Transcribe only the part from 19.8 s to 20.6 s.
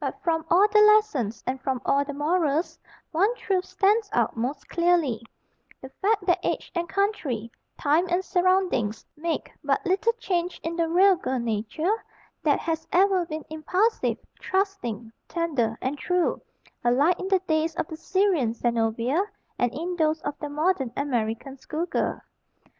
those of the